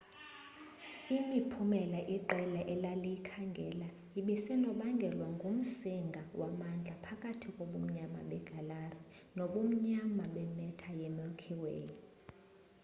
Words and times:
imiphumela 1.17 1.99
iqela 2.15 2.59
elaliyikhangela 2.73 3.87
ibisenobangelwa 4.19 5.27
ngumsinga 5.35 6.21
wamandla 6.39 6.91
apahakathi 6.97 7.47
kobumnyama 7.57 8.19
begalaxy 8.29 9.03
nobumnyama 9.37 10.23
be 10.33 10.43
matter 10.57 10.93
ye 11.01 11.07
milky 11.17 11.53
way 11.63 11.85